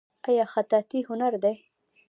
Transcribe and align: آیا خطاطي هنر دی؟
آیا 0.29 0.45
خطاطي 0.53 0.99
هنر 1.09 1.33
دی؟ 1.43 1.55